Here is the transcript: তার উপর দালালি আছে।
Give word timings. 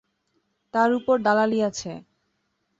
তার 0.73 0.89
উপর 0.93 1.15
দালালি 1.21 1.59
আছে। 1.69 1.91